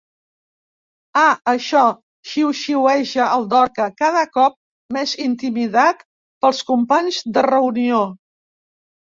[1.23, 1.81] Ah, això
[2.29, 4.57] —xiuxiueja el Dorca, cada cop
[4.97, 6.03] més intimidat
[6.47, 8.05] pels companys de reunió—.